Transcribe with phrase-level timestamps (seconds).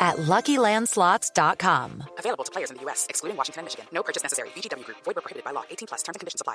[0.00, 2.04] at LuckyLandSlots.com.
[2.18, 3.86] Available to players in the U.S., excluding Washington and Michigan.
[3.92, 4.50] No purchase necessary.
[4.50, 4.98] VGW Group.
[5.04, 5.64] Void where prohibited by law.
[5.70, 6.02] 18 plus.
[6.02, 6.54] Terms and conditions apply.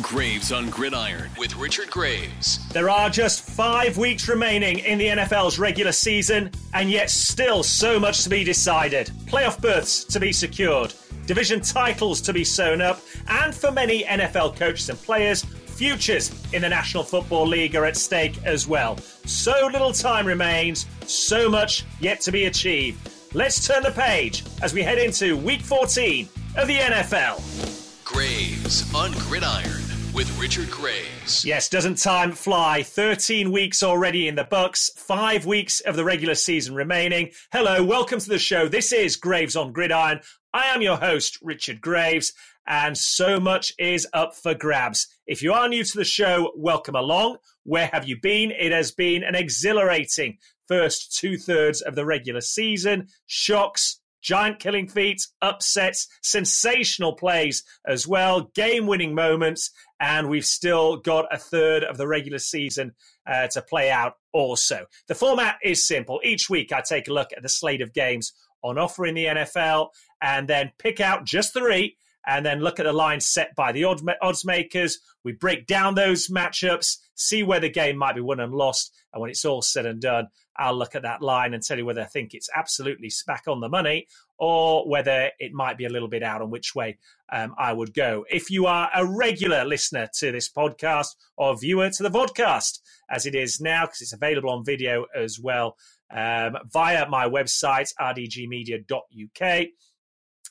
[0.00, 2.66] Graves on Gridiron with Richard Graves.
[2.70, 8.00] There are just five weeks remaining in the NFL's regular season, and yet still so
[8.00, 9.08] much to be decided.
[9.26, 10.94] Playoff berths to be secured,
[11.26, 16.62] division titles to be sewn up, and for many NFL coaches and players, futures in
[16.62, 18.96] the National Football League are at stake as well.
[19.26, 23.10] So little time remains, so much yet to be achieved.
[23.34, 28.04] Let's turn the page as we head into week 14 of the NFL.
[28.04, 31.44] Graves on Gridiron with Richard Graves.
[31.44, 32.82] Yes, doesn't time fly?
[32.82, 37.30] 13 weeks already in the books, five weeks of the regular season remaining.
[37.52, 38.68] Hello, welcome to the show.
[38.68, 40.20] This is Graves on Gridiron.
[40.52, 42.34] I am your host, Richard Graves,
[42.66, 45.06] and so much is up for grabs.
[45.26, 47.36] If you are new to the show, welcome along.
[47.62, 48.50] Where have you been?
[48.50, 53.06] It has been an exhilarating first two thirds of the regular season.
[53.26, 60.96] Shocks, giant killing feats, upsets, sensational plays as well, game winning moments, and we've still
[60.96, 62.92] got a third of the regular season
[63.24, 64.86] uh, to play out also.
[65.06, 66.20] The format is simple.
[66.24, 68.32] Each week I take a look at the slate of games
[68.64, 69.90] on offer in the NFL
[70.20, 71.96] and then pick out just three
[72.26, 74.98] and then look at the lines set by the odds makers.
[75.24, 78.94] We break down those matchups, see where the game might be won and lost.
[79.12, 81.86] And when it's all said and done, I'll look at that line and tell you
[81.86, 84.06] whether I think it's absolutely smack on the money
[84.38, 86.98] or whether it might be a little bit out on which way
[87.32, 88.24] um, I would go.
[88.30, 92.80] If you are a regular listener to this podcast or viewer to the vodcast,
[93.10, 95.76] as it is now, because it's available on video as well
[96.12, 99.66] um, via my website, rdgmedia.uk,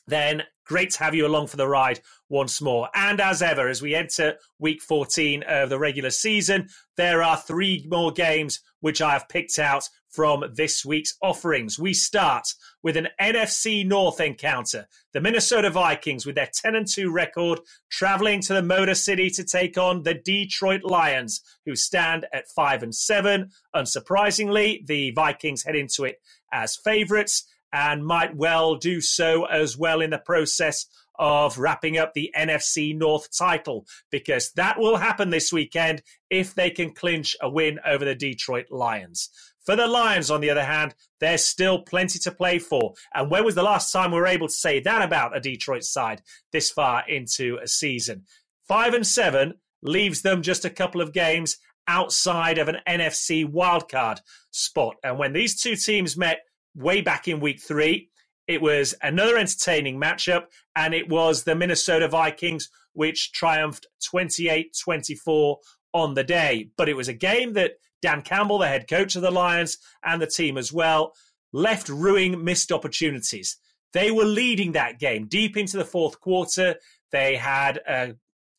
[0.06, 2.88] then great to have you along for the ride once more.
[2.94, 7.86] And as ever, as we enter week 14 of the regular season, there are three
[7.90, 11.78] more games which I have picked out from this week's offerings.
[11.78, 12.44] We start
[12.82, 14.86] with an NFC North encounter.
[15.12, 19.44] The Minnesota Vikings, with their 10 and 2 record, traveling to the Motor City to
[19.44, 23.50] take on the Detroit Lions, who stand at 5 and 7.
[23.74, 26.16] Unsurprisingly, the Vikings head into it
[26.52, 30.86] as favorites and might well do so as well in the process
[31.18, 36.70] of wrapping up the NFC North title because that will happen this weekend if they
[36.70, 39.28] can clinch a win over the Detroit Lions.
[39.64, 42.94] For the Lions, on the other hand, there's still plenty to play for.
[43.14, 45.84] And when was the last time we were able to say that about a Detroit
[45.84, 48.24] side this far into a season?
[48.66, 54.20] Five and seven leaves them just a couple of games outside of an NFC wildcard
[54.50, 54.96] spot.
[55.04, 56.40] And when these two teams met
[56.74, 58.08] way back in week three.
[58.48, 65.58] It was another entertaining matchup, and it was the Minnesota Vikings which triumphed 28 24
[65.94, 66.68] on the day.
[66.76, 70.20] But it was a game that Dan Campbell, the head coach of the Lions, and
[70.20, 71.14] the team as well,
[71.52, 73.56] left ruining missed opportunities.
[73.92, 76.76] They were leading that game deep into the fourth quarter.
[77.10, 78.16] They had a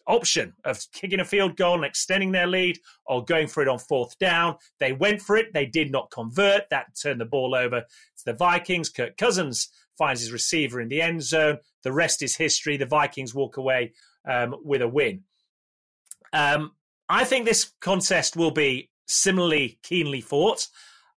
[0.08, 3.80] option of kicking a field goal and extending their lead or going for it on
[3.80, 4.58] fourth down.
[4.80, 5.54] They went for it.
[5.54, 6.70] They did not convert.
[6.70, 8.90] That turned the ball over to the Vikings.
[8.90, 11.60] Kirk Cousins finds his receiver in the end zone.
[11.84, 12.78] The rest is history.
[12.78, 13.94] The Vikings walk away
[14.28, 15.24] um, with a win.
[16.32, 16.72] Um,
[17.10, 20.68] I think this contest will be similarly keenly fought,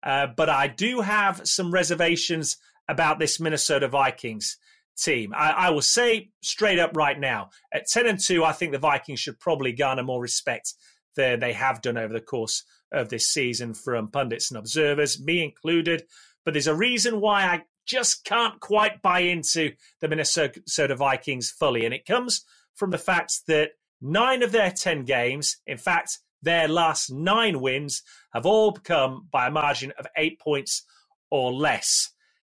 [0.02, 2.58] uh, but I do have some reservations
[2.88, 4.58] about this Minnesota Vikings
[4.96, 5.32] team.
[5.34, 8.78] I, I, will say straight up right now, at 10 and 2, I think the
[8.78, 10.74] Vikings should probably garner more respect
[11.16, 15.42] than they have done over the course of this season from pundits and observers, me
[15.42, 16.04] included.
[16.44, 21.84] But there's a reason why I just can't quite buy into the Minnesota Vikings fully.
[21.84, 22.44] And it comes
[22.74, 28.02] from the fact that nine of their 10 games, in fact, their last nine wins,
[28.32, 30.84] have all come by a margin of eight points
[31.30, 32.10] or less.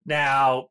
[0.05, 0.69] Now,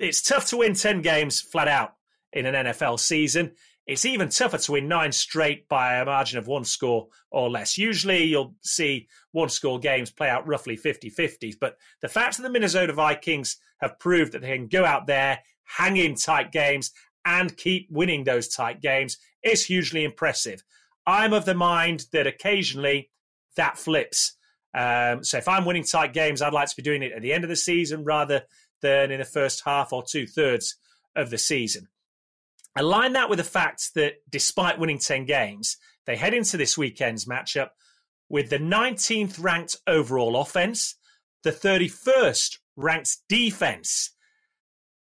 [0.00, 1.94] it's tough to win 10 games flat out
[2.32, 3.52] in an NFL season.
[3.86, 7.78] It's even tougher to win nine straight by a margin of one score or less.
[7.78, 11.54] Usually you'll see one score games play out roughly 50 50s.
[11.58, 15.38] But the fact that the Minnesota Vikings have proved that they can go out there,
[15.64, 16.90] hang in tight games,
[17.24, 20.62] and keep winning those tight games is hugely impressive.
[21.06, 23.10] I'm of the mind that occasionally
[23.56, 24.36] that flips.
[24.74, 27.32] Um, so if I'm winning tight games, I'd like to be doing it at the
[27.32, 28.42] end of the season rather
[28.82, 30.76] than in the first half or two thirds
[31.16, 31.88] of the season.
[32.76, 35.76] Align that with the fact that despite winning 10 games,
[36.06, 37.70] they head into this weekend's matchup
[38.28, 40.94] with the 19th ranked overall offense,
[41.42, 44.10] the 31st ranked defense.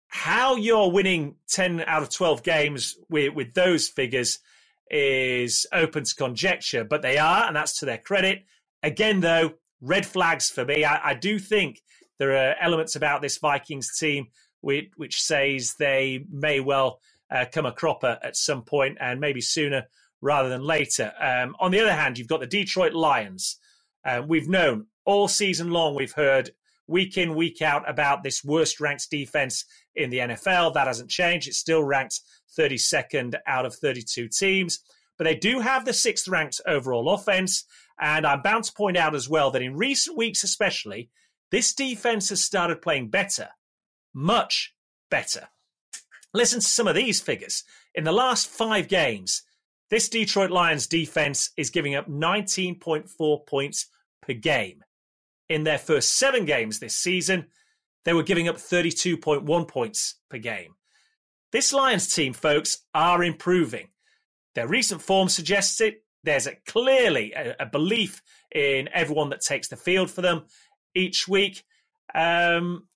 [0.07, 4.39] How you're winning 10 out of 12 games with, with those figures
[4.89, 8.43] is open to conjecture, but they are, and that's to their credit.
[8.83, 10.83] Again, though, red flags for me.
[10.83, 11.81] I, I do think
[12.21, 14.27] there are elements about this Vikings team
[14.59, 16.99] which, which says they may well
[17.31, 19.87] uh, come a cropper at some point and maybe sooner
[20.21, 21.11] rather than later.
[21.19, 23.57] Um, on the other hand, you've got the Detroit Lions.
[24.05, 26.51] Uh, we've known all season long, we've heard
[26.85, 29.65] week in, week out about this worst ranked defense
[29.95, 30.75] in the NFL.
[30.75, 31.47] That hasn't changed.
[31.47, 32.19] It's still ranked
[32.55, 34.77] 32nd out of 32 teams.
[35.17, 37.65] But they do have the sixth ranked overall offense.
[37.99, 41.09] And I'm bound to point out as well that in recent weeks, especially,
[41.51, 43.49] this defense has started playing better,
[44.13, 44.73] much
[45.09, 45.49] better.
[46.33, 47.63] Listen to some of these figures.
[47.93, 49.43] In the last five games,
[49.89, 53.87] this Detroit Lions defense is giving up 19.4 points
[54.21, 54.83] per game.
[55.49, 57.47] In their first seven games this season,
[58.05, 60.75] they were giving up 32.1 points per game.
[61.51, 63.89] This Lions team, folks, are improving.
[64.55, 66.05] Their recent form suggests it.
[66.23, 68.21] There's a, clearly a, a belief
[68.53, 70.45] in everyone that takes the field for them
[70.95, 71.63] each week.
[72.13, 72.87] Um,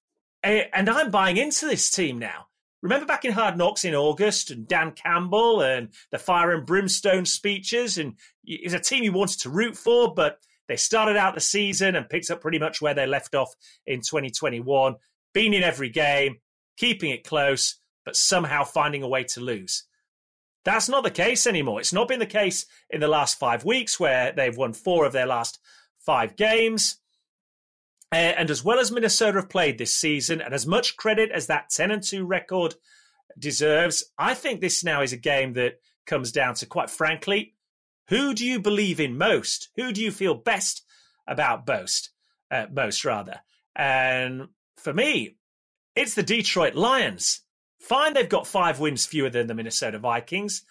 [0.44, 2.48] and I'm buying into this team now.
[2.82, 7.26] Remember back in Hard Knocks in August and Dan Campbell and the fire and brimstone
[7.26, 7.98] speeches?
[7.98, 8.14] And
[8.44, 12.10] it's a team you wanted to root for, but they started out the season and
[12.10, 13.56] picked up pretty much where they left off
[13.88, 14.96] in 2021,
[15.34, 16.38] being in every game,
[16.78, 19.86] keeping it close, but somehow finding a way to lose.
[20.64, 21.80] That's not the case anymore.
[21.80, 25.14] It's not been the case in the last five weeks where they've won four of
[25.14, 25.60] their last
[26.00, 26.98] five games.
[28.16, 31.48] Uh, and as well as Minnesota have played this season, and as much credit as
[31.48, 32.76] that 10 and 2 record
[33.38, 37.56] deserves, I think this now is a game that comes down to, quite frankly,
[38.08, 39.68] who do you believe in most?
[39.76, 40.84] Who do you feel best
[41.28, 42.12] about most?
[42.50, 43.42] Uh, most, rather.
[43.76, 44.48] And
[44.78, 45.36] for me,
[45.94, 47.42] it's the Detroit Lions.
[47.82, 50.64] Fine, they've got five wins fewer than the Minnesota Vikings,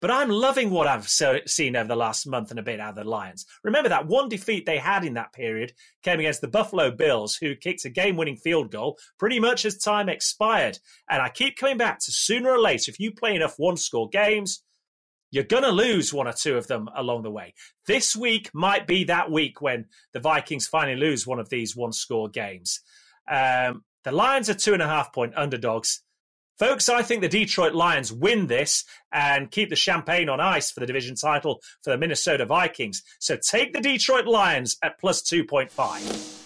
[0.00, 3.04] but I'm loving what I've seen over the last month and a bit out of
[3.04, 3.46] the Lions.
[3.62, 7.54] Remember that one defeat they had in that period came against the Buffalo Bills, who
[7.54, 10.78] kicked a game winning field goal pretty much as time expired.
[11.10, 14.08] And I keep coming back to sooner or later, if you play enough one score
[14.08, 14.62] games,
[15.30, 17.54] you're going to lose one or two of them along the way.
[17.86, 21.92] This week might be that week when the Vikings finally lose one of these one
[21.92, 22.80] score games.
[23.30, 26.02] Um, the Lions are two and a half point underdogs.
[26.60, 30.80] Folks, I think the Detroit Lions win this and keep the champagne on ice for
[30.80, 33.02] the division title for the Minnesota Vikings.
[33.18, 36.36] So take the Detroit Lions at plus 2.5.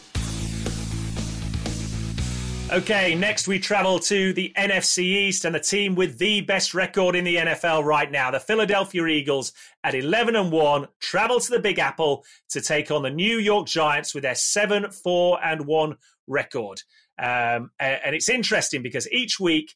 [2.72, 7.16] Okay, next we travel to the NFC East and the team with the best record
[7.16, 9.52] in the NFL right now, the Philadelphia Eagles
[9.82, 13.66] at 11 and 1, travel to the Big Apple to take on the New York
[13.66, 15.96] Giants with their 7 4 and 1
[16.28, 16.82] record.
[17.18, 19.74] Um, and it's interesting because each week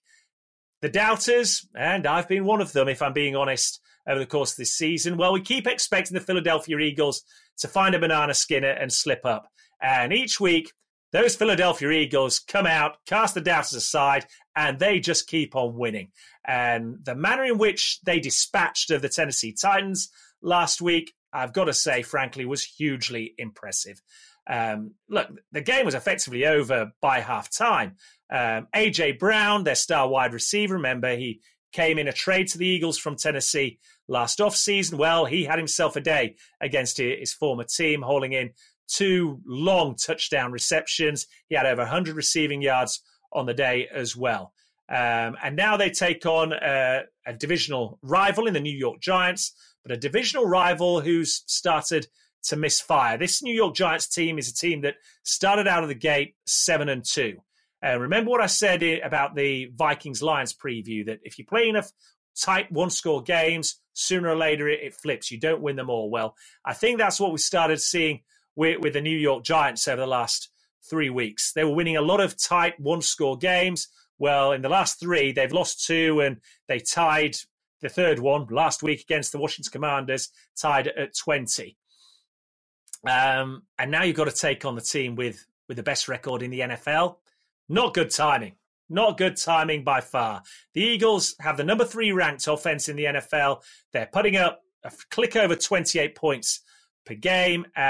[0.80, 4.52] the doubters, and I've been one of them, if I'm being honest, over the course
[4.52, 5.16] of this season.
[5.16, 7.22] Well, we keep expecting the Philadelphia Eagles
[7.58, 9.48] to find a banana skinner and slip up.
[9.80, 10.72] And each week,
[11.12, 16.10] those Philadelphia Eagles come out, cast the doubters aside, and they just keep on winning.
[16.44, 20.10] And the manner in which they dispatched of the Tennessee Titans
[20.42, 24.00] last week, I've got to say, frankly, was hugely impressive.
[24.48, 27.96] Um, look, the game was effectively over by half time.
[28.30, 31.40] Um, AJ Brown, their star wide receiver, remember he
[31.72, 34.94] came in a trade to the Eagles from Tennessee last offseason.
[34.94, 38.50] Well, he had himself a day against his former team, hauling in
[38.88, 41.26] two long touchdown receptions.
[41.48, 44.52] He had over 100 receiving yards on the day as well.
[44.88, 49.52] Um, and now they take on uh, a divisional rival in the New York Giants,
[49.82, 52.06] but a divisional rival who's started
[52.44, 53.18] to misfire.
[53.18, 54.94] This New York Giants team is a team that
[55.24, 57.38] started out of the gate seven and two.
[57.84, 61.92] Uh, remember what I said about the Vikings Lions preview that if you play enough
[62.40, 65.30] tight one score games, sooner or later it, it, flips.
[65.30, 66.10] You don't win them all.
[66.10, 68.20] Well, I think that's what we started seeing
[68.56, 70.50] with, with the New York Giants over the last
[70.88, 71.52] three weeks.
[71.52, 73.88] They were winning a lot of tight one score games.
[74.18, 77.36] Well, in the last three, they've lost two and they tied
[77.80, 80.30] the third one last week against the Washington Commanders,
[80.60, 81.76] tied at 20.
[83.08, 86.42] Um, and now you've got to take on the team with, with the best record
[86.42, 87.16] in the NFL.
[87.68, 88.54] Not good timing.
[88.88, 90.42] Not good timing by far.
[90.74, 93.62] The Eagles have the number three ranked offense in the NFL.
[93.92, 96.60] They're putting up a click over 28 points
[97.04, 97.80] per game, uh,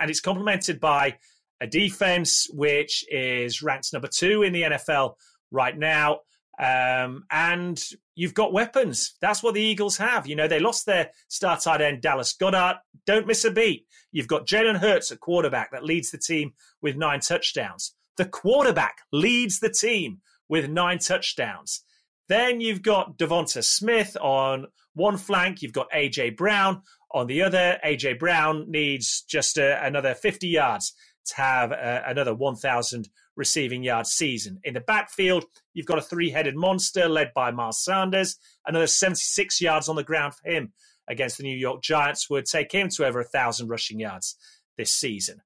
[0.00, 1.18] and it's complemented by
[1.60, 5.14] a defense which is ranked number two in the NFL
[5.50, 6.20] right now.
[6.58, 7.80] Um, and
[8.16, 9.14] you've got weapons.
[9.20, 10.26] That's what the Eagles have.
[10.26, 12.78] You know, they lost their star tight end, Dallas Goedert.
[13.06, 13.86] Don't miss a beat.
[14.10, 17.94] You've got Jalen Hurts at quarterback that leads the team with nine touchdowns.
[18.18, 21.84] The quarterback leads the team with nine touchdowns.
[22.28, 25.62] Then you've got Devonta Smith on one flank.
[25.62, 26.82] You've got AJ Brown
[27.12, 27.78] on the other.
[27.84, 30.94] AJ Brown needs just a, another 50 yards
[31.26, 34.58] to have a, another 1,000 receiving yard season.
[34.64, 38.36] In the backfield, you've got a three headed monster led by Miles Sanders.
[38.66, 40.72] Another 76 yards on the ground for him
[41.08, 44.36] against the New York Giants would take him to over a 1,000 rushing yards
[44.76, 45.40] this season.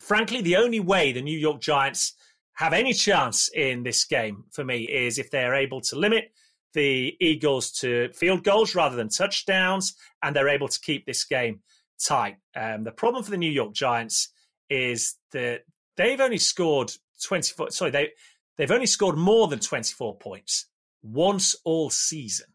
[0.00, 2.14] Frankly, the only way the New York Giants
[2.54, 6.32] have any chance in this game for me is if they're able to limit
[6.72, 11.60] the Eagles to field goals rather than touchdowns, and they're able to keep this game
[12.02, 12.36] tight.
[12.56, 14.28] Um, the problem for the New York Giants
[14.68, 15.62] is that
[15.96, 16.92] they've only scored
[17.24, 17.70] 24.
[17.70, 18.10] Sorry, they
[18.56, 20.66] they've only scored more than 24 points
[21.02, 22.46] once all season,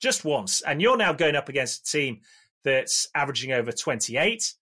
[0.00, 0.60] just once.
[0.60, 2.20] And you're now going up against a team
[2.62, 4.54] that's averaging over 28.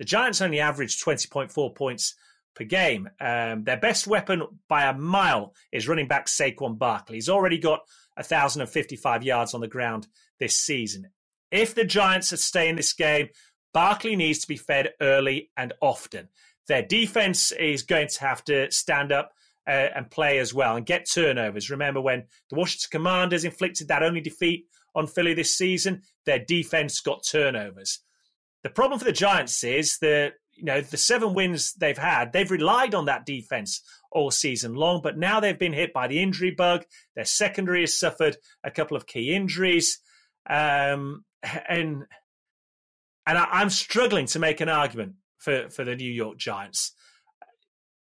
[0.00, 2.14] The Giants only averaged 20.4 points
[2.54, 3.10] per game.
[3.20, 7.16] Um, their best weapon by a mile is running back Saquon Barkley.
[7.16, 7.80] He's already got
[8.14, 11.10] 1,055 yards on the ground this season.
[11.50, 13.28] If the Giants are staying this game,
[13.74, 16.30] Barkley needs to be fed early and often.
[16.66, 19.32] Their defense is going to have to stand up
[19.66, 21.68] uh, and play as well and get turnovers.
[21.68, 24.64] Remember when the Washington Commanders inflicted that only defeat
[24.94, 26.00] on Philly this season?
[26.24, 28.00] Their defense got turnovers.
[28.62, 32.50] The problem for the Giants is that you know, the seven wins they've had, they've
[32.50, 33.80] relied on that defense
[34.12, 36.84] all season long, but now they've been hit by the injury bug.
[37.16, 39.98] Their secondary has suffered a couple of key injuries.
[40.48, 41.24] Um,
[41.68, 42.04] and
[43.26, 46.92] and I, am struggling to make an argument for, for the New York Giants.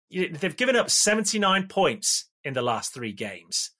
[0.10, 3.71] They've given up 79 points in the last three games.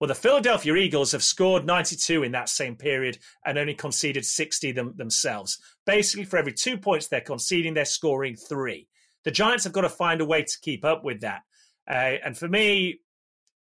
[0.00, 4.72] Well, the Philadelphia Eagles have scored 92 in that same period and only conceded 60
[4.72, 5.58] them, themselves.
[5.86, 8.88] Basically, for every two points they're conceding, they're scoring three.
[9.24, 11.42] The Giants have got to find a way to keep up with that.
[11.88, 13.00] Uh, and for me,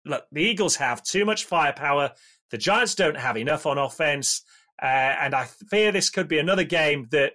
[0.05, 2.13] look, the Eagles have too much firepower.
[2.51, 4.43] The Giants don't have enough on offense.
[4.81, 7.33] Uh, and I fear this could be another game that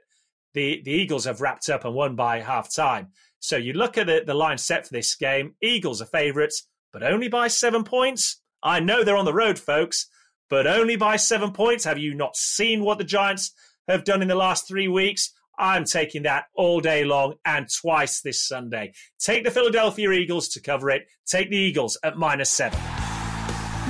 [0.53, 3.09] the, the Eagles have wrapped up and won by half time.
[3.39, 7.03] So you look at the, the line set for this game Eagles are favourites, but
[7.03, 8.41] only by seven points.
[8.65, 10.07] I know they're on the road, folks,
[10.49, 11.83] but only by seven points.
[11.83, 13.51] Have you not seen what the Giants
[13.87, 15.31] have done in the last three weeks?
[15.57, 18.93] I'm taking that all day long and twice this Sunday.
[19.19, 21.03] Take the Philadelphia Eagles to cover it.
[21.27, 22.79] Take the Eagles at minus seven.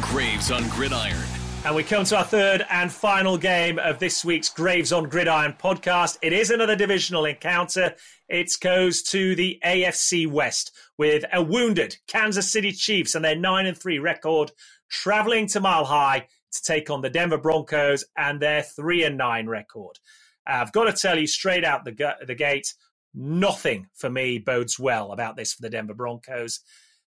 [0.01, 1.34] Graves on Gridiron.
[1.65, 5.53] And we come to our third and final game of this week's Graves on Gridiron
[5.53, 6.15] podcast.
[6.21, 7.95] It is another divisional encounter.
[8.29, 13.65] It goes to the AFC West with a wounded Kansas City Chiefs and their 9
[13.65, 14.51] and 3 record
[14.91, 19.47] traveling to Mile High to take on the Denver Broncos and their 3 and 9
[19.47, 19.97] record.
[20.45, 22.75] I've got to tell you straight out the, the gate,
[23.15, 26.59] nothing for me bodes well about this for the Denver Broncos.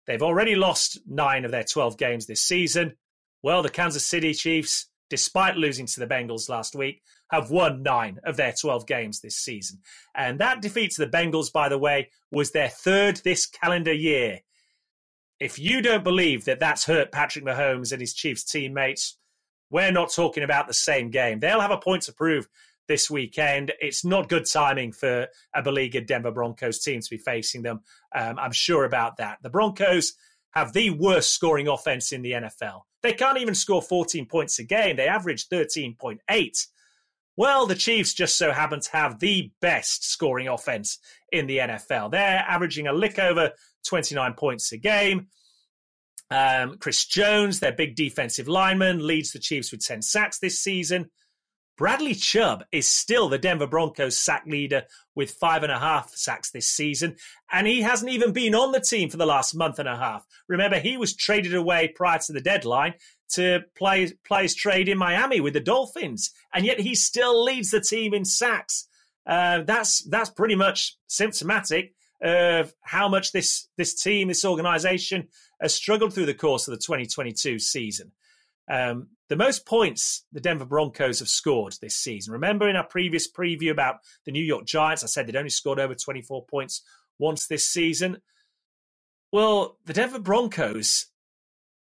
[0.07, 2.95] They've already lost nine of their 12 games this season.
[3.45, 8.19] Well, the Kansas City Chiefs, despite losing to the Bengals last week, have won nine
[8.23, 9.81] of their 12 games this season.
[10.15, 14.39] And that defeat to the Bengals, by the way, was their third this calendar year.
[15.39, 19.15] If you don't believe that that's hurt Patrick Mahomes and his Chiefs teammates,
[19.69, 21.39] we're not talking about the same game.
[21.39, 22.47] They'll have a point to prove
[22.87, 23.73] this weekend.
[23.79, 27.81] It's not good timing for a beleaguered Denver Broncos team to be facing them.
[28.15, 29.37] Um, I'm sure about that.
[29.43, 30.13] The Broncos
[30.55, 32.81] have the worst scoring offense in the NFL.
[33.03, 34.95] They can't even score 14 points a game.
[34.95, 36.67] They average 13.8.
[37.37, 40.99] Well, the Chiefs just so happen to have the best scoring offense
[41.31, 42.11] in the NFL.
[42.11, 43.51] They're averaging a lick over
[43.85, 45.27] 29 points a game.
[46.31, 51.09] Um, Chris Jones, their big defensive lineman, leads the Chiefs with 10 sacks this season.
[51.77, 56.51] Bradley Chubb is still the Denver Broncos sack leader with five and a half sacks
[56.51, 57.17] this season,
[57.51, 60.25] and he hasn't even been on the team for the last month and a half.
[60.47, 62.93] Remember, he was traded away prior to the deadline
[63.29, 67.71] to play, play his trade in Miami with the Dolphins, and yet he still leads
[67.71, 68.87] the team in sacks.
[69.25, 75.27] Uh, that's that's pretty much symptomatic of how much this this team, this organization,
[75.59, 78.11] has struggled through the course of the 2022 season.
[78.69, 82.33] Um, the most points the Denver Broncos have scored this season.
[82.33, 85.79] Remember in our previous preview about the New York Giants, I said they'd only scored
[85.79, 86.81] over 24 points
[87.17, 88.21] once this season.
[89.31, 91.07] Well, the Denver Broncos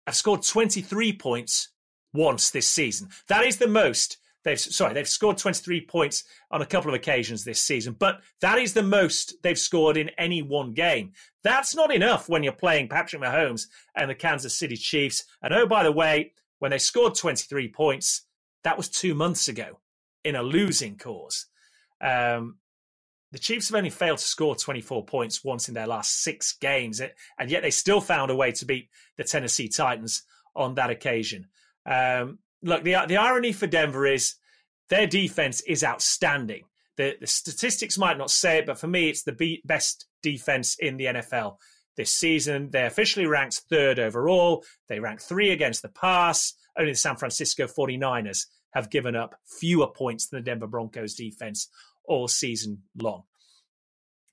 [0.06, 1.68] have scored 23 points
[2.14, 3.08] once this season.
[3.28, 7.44] That is the most they've sorry, they've scored 23 points on a couple of occasions
[7.44, 11.12] this season, but that is the most they've scored in any one game.
[11.42, 15.25] That's not enough when you're playing Patrick Mahomes and the Kansas City Chiefs.
[15.42, 18.26] And oh, by the way, when they scored 23 points,
[18.64, 19.80] that was two months ago
[20.24, 21.46] in a losing cause.
[22.00, 22.56] Um,
[23.30, 27.00] the Chiefs have only failed to score 24 points once in their last six games,
[27.38, 30.22] and yet they still found a way to beat the Tennessee Titans
[30.56, 31.46] on that occasion.
[31.84, 34.34] Um, look, the, the irony for Denver is
[34.88, 36.64] their defense is outstanding.
[36.96, 40.96] The, the statistics might not say it, but for me, it's the best defense in
[40.96, 41.58] the NFL
[41.99, 42.71] this season.
[42.71, 44.64] They're officially ranked third overall.
[44.88, 46.55] They rank three against the pass.
[46.78, 51.69] Only the San Francisco 49ers have given up fewer points than the Denver Broncos defense
[52.05, 53.25] all season long.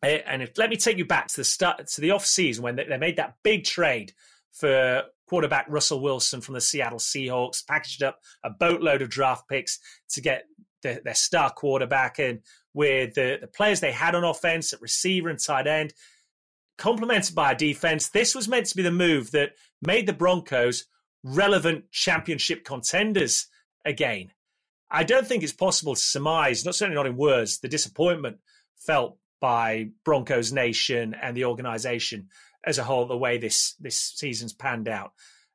[0.04, 2.64] Eh, and if, let me take you back to the start to the off season
[2.64, 4.14] when they, they made that big trade
[4.54, 9.80] for quarterback Russell Wilson from the Seattle Seahawks, packaged up a boatload of draft picks
[10.10, 10.44] to get
[10.84, 12.42] the, their star quarterback in
[12.74, 15.94] with the, the players they had on offense at receiver and tight end,
[16.78, 18.10] complemented by a defense.
[18.10, 19.52] This was meant to be the move that
[19.82, 20.86] made the Broncos
[21.24, 23.48] relevant championship contenders
[23.84, 24.32] again.
[24.90, 28.38] I don't think it's possible to surmise, not certainly not in words, the disappointment
[28.78, 32.30] felt by Broncos Nation and the organization
[32.64, 35.12] as a whole, the way this this season's panned out.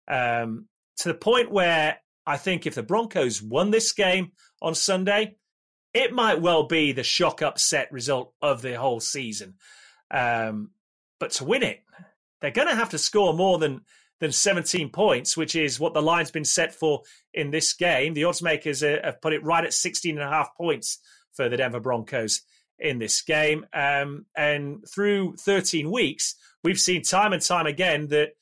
[0.08, 0.66] Um,
[0.98, 5.36] to the point where I think if the Broncos won this game on Sunday,
[5.92, 9.54] it might well be the shock upset result of the whole season.
[10.10, 10.70] Um,
[11.20, 11.84] but to win it,
[12.40, 13.82] they're going to have to score more than
[14.18, 17.02] than 17 points, which is what the line's been set for
[17.32, 18.12] in this game.
[18.12, 20.98] The odds makers uh, have put it right at 16 and a half points
[21.32, 22.42] for the Denver Broncos
[22.78, 23.64] in this game.
[23.72, 28.32] Um, and through 13 weeks, we've seen time and time again that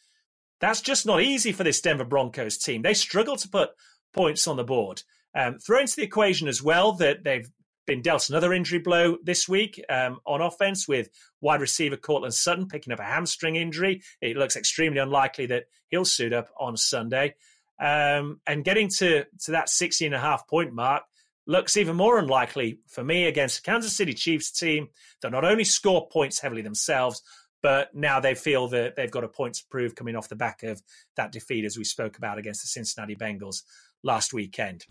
[0.60, 2.82] that's just not easy for this Denver Broncos team.
[2.82, 3.70] They struggle to put
[4.12, 5.02] points on the board.
[5.34, 7.48] Um, throw into the equation as well that they've
[7.88, 11.08] been dealt another injury blow this week um, on offense with
[11.40, 14.02] wide receiver Courtland Sutton picking up a hamstring injury.
[14.20, 17.34] It looks extremely unlikely that he'll suit up on Sunday.
[17.80, 21.04] Um, and getting to, to that 16 and a half point mark
[21.46, 24.88] looks even more unlikely for me against a Kansas City Chiefs team
[25.22, 27.22] that not only score points heavily themselves,
[27.62, 30.62] but now they feel that they've got a point to prove coming off the back
[30.62, 30.82] of
[31.16, 33.62] that defeat, as we spoke about against the Cincinnati Bengals
[34.02, 34.84] last weekend.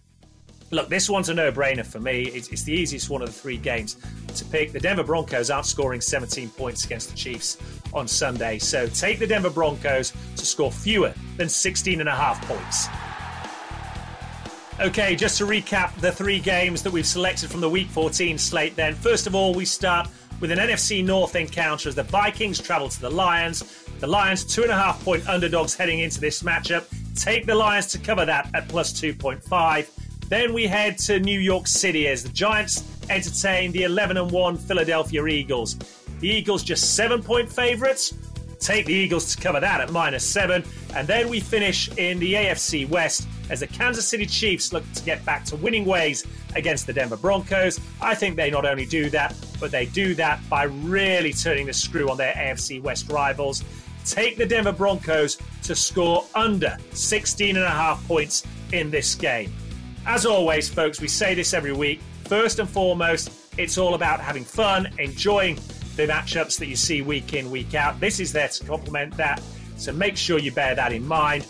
[0.70, 2.24] Look, this one's a no brainer for me.
[2.24, 3.96] It's, it's, the easiest one of the three games
[4.36, 4.74] to pick.
[4.74, 7.58] The Denver Broncos aren't scoring 17 points against the Chiefs
[7.94, 8.60] on Sunday.
[8.60, 12.88] So take the Denver Broncos to score fewer than 16 and a half points.
[14.80, 18.76] Okay, just to recap the three games that we've selected from the Week 14 slate
[18.76, 18.94] then.
[18.94, 20.10] First of all, we start
[20.42, 23.64] with an NFC North encounter as the Vikings travel to the Lions.
[24.00, 26.86] The Lions, two and a half point underdogs heading into this matchup.
[27.16, 29.97] Take the Lions to cover that at plus 2.5.
[30.30, 34.58] Then we head to New York City as the Giants entertain the 11 and 1
[34.58, 35.76] Philadelphia Eagles.
[36.20, 38.14] The Eagles just seven point favourites.
[38.60, 40.64] Take the Eagles to cover that at minus seven.
[40.96, 45.04] And then we finish in the AFC West as the Kansas City Chiefs look to
[45.04, 47.80] get back to winning ways against the Denver Broncos.
[48.02, 51.74] I think they not only do that, but they do that by really turning the
[51.74, 53.64] screw on their AFC West rivals.
[54.06, 59.54] Take the Denver Broncos to score under 16 and a half points in this game.
[60.08, 62.00] As always, folks, we say this every week.
[62.24, 65.56] First and foremost, it's all about having fun, enjoying
[65.98, 68.00] the matchups that you see week in, week out.
[68.00, 69.42] This is there to complement that.
[69.76, 71.46] So make sure you bear that in mind.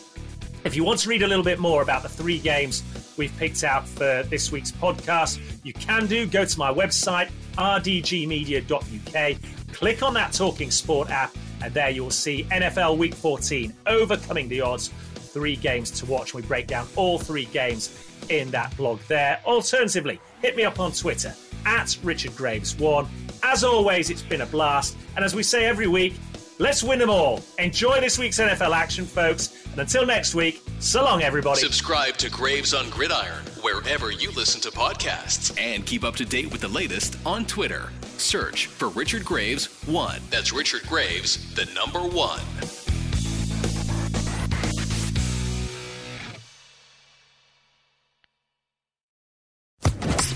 [0.64, 2.82] If you want to read a little bit more about the three games
[3.16, 6.26] we've picked out for this week's podcast, you can do.
[6.26, 9.38] Go to my website, rdgmedia.uk,
[9.72, 14.62] click on that Talking Sport app, and there you'll see NFL Week 14, Overcoming the
[14.62, 14.92] Odds,
[15.38, 16.34] three games to watch.
[16.34, 17.96] We break down all three games
[18.30, 19.40] in that blog there.
[19.46, 21.32] Alternatively, hit me up on Twitter
[21.64, 23.08] at Richard Graves1.
[23.44, 24.98] As always, it's been a blast.
[25.16, 26.16] And as we say every week,
[26.60, 27.42] Let's win them all.
[27.60, 29.64] Enjoy this week's NFL action, folks.
[29.72, 31.60] And until next week, so long, everybody.
[31.60, 36.52] Subscribe to Graves on Gridiron wherever you listen to podcasts and keep up to date
[36.52, 37.90] with the latest on Twitter.
[38.18, 40.20] Search for Richard Graves 1.
[40.32, 42.40] That's Richard Graves, the number 1.